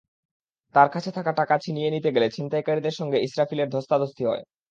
তাঁর 0.75 0.89
কাছে 0.89 1.09
থাকা 1.17 1.31
টাকা 1.39 1.55
ছিনিয়ে 1.63 1.89
নিতে 1.89 2.09
গেলে 2.15 2.27
ছিনতাইকারীদের 2.35 2.95
সঙ্গে 2.99 3.17
ইসরাফিলের 3.21 3.71
ধস্তাধস্তি 3.71 4.23
হয়। 4.25 4.43